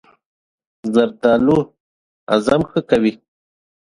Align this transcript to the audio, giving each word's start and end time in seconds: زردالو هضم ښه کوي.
زردالو 0.93 1.57
هضم 2.31 2.61
ښه 2.69 2.81
کوي. 2.89 3.13